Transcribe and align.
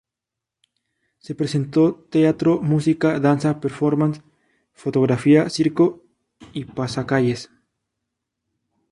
Se 1.19 1.35
presentó 1.35 1.93
teatro, 1.93 2.59
música, 2.59 3.19
danza, 3.19 3.59
performance, 3.59 4.23
fotografía, 4.73 5.47
circo 5.47 6.01
y 6.53 6.65
pasacalles. 6.65 7.51